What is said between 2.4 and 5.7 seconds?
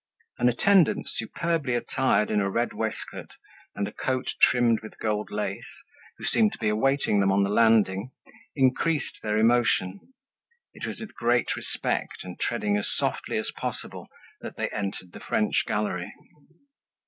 a red waistcoat and a coat trimmed with gold lace,